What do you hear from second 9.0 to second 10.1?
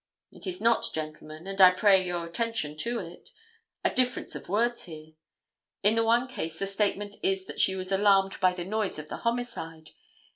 the homicide.